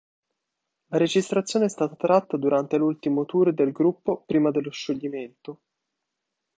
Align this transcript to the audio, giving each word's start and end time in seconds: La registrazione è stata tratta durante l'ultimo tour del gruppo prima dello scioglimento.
La 0.87 0.97
registrazione 0.97 1.65
è 1.65 1.69
stata 1.69 1.93
tratta 1.95 2.35
durante 2.35 2.75
l'ultimo 2.75 3.23
tour 3.25 3.53
del 3.53 3.71
gruppo 3.71 4.23
prima 4.25 4.49
dello 4.49 4.71
scioglimento. 4.71 5.59